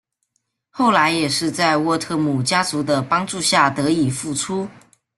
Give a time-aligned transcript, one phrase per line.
[0.71, 4.67] 后来也是在沃特姆家族的帮助下得以复出。